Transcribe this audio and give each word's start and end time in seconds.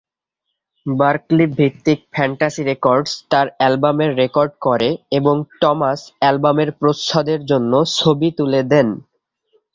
বার্কলি-ভিত্তিক 0.85 1.99
Fantasy 2.13 2.61
Records 2.63 3.11
তার 3.31 3.47
অ্যালবামের 3.57 4.11
record 4.15 4.51
করে, 4.61 4.89
এবং 5.11 5.35
টমাস 5.61 5.99
অ্যালবামের 6.19 6.69
প্রচ্ছদের 6.79 7.41
জন্য 7.45 7.73
ছবি 7.97 8.29
তুলে 8.37 8.61
দেন। 8.71 8.87